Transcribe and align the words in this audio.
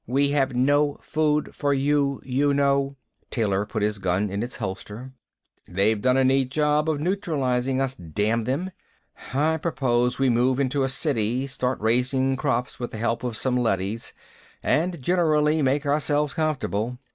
We 0.07 0.31
have 0.31 0.55
no 0.55 0.97
food 0.99 1.53
for 1.53 1.75
you, 1.75 2.21
you 2.25 2.55
know." 2.55 2.95
Taylor 3.29 3.67
put 3.67 3.83
his 3.83 3.99
gun 3.99 4.31
in 4.31 4.41
its 4.41 4.57
holster. 4.57 5.11
"They've 5.67 6.01
done 6.01 6.17
a 6.17 6.23
neat 6.23 6.49
job 6.49 6.89
of 6.89 6.99
neutralizing 6.99 7.79
us, 7.79 7.93
damn 7.93 8.45
them. 8.45 8.71
I 9.31 9.57
propose 9.57 10.17
we 10.17 10.27
move 10.31 10.59
into 10.59 10.81
a 10.81 10.89
city, 10.89 11.45
start 11.45 11.79
raising 11.81 12.35
crops 12.35 12.79
with 12.79 12.89
the 12.89 12.97
help 12.97 13.23
of 13.23 13.37
some 13.37 13.55
leadys, 13.55 14.11
and 14.63 14.99
generally 15.03 15.61
make 15.61 15.85
ourselves 15.85 16.33
comfortable." 16.33 16.97